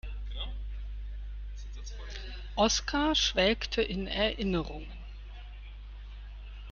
[2.55, 4.91] Oskar schwelgte in Erinnerungen.